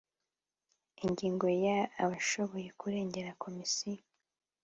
[1.05, 4.03] Ingingo ya abashobora kuregera komisiyo